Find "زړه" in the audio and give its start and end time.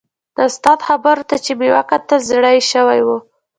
2.29-2.49